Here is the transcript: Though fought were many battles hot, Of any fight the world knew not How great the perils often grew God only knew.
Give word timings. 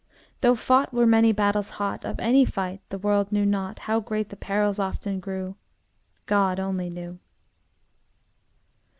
Though 0.39 0.55
fought 0.55 0.91
were 0.91 1.05
many 1.05 1.31
battles 1.31 1.69
hot, 1.77 2.05
Of 2.05 2.19
any 2.19 2.43
fight 2.43 2.81
the 2.89 2.97
world 2.97 3.31
knew 3.31 3.45
not 3.45 3.77
How 3.77 3.99
great 3.99 4.29
the 4.29 4.35
perils 4.35 4.79
often 4.79 5.19
grew 5.19 5.57
God 6.25 6.59
only 6.59 6.89
knew. 6.89 7.19